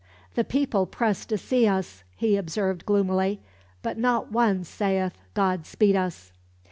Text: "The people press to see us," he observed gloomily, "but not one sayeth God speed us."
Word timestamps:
"The 0.33 0.43
people 0.43 0.87
press 0.87 1.27
to 1.27 1.37
see 1.37 1.67
us," 1.67 2.03
he 2.15 2.35
observed 2.35 2.87
gloomily, 2.87 3.39
"but 3.83 3.99
not 3.99 4.31
one 4.31 4.63
sayeth 4.63 5.13
God 5.35 5.67
speed 5.67 5.95
us." 5.95 6.31